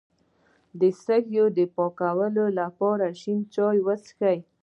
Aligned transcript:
د 0.79 0.81
سږو 1.03 1.45
د 1.57 1.59
پاکوالي 1.75 2.47
لپاره 2.59 3.05
شین 3.21 3.39
چای 3.53 3.77
وڅښئ 3.85 4.39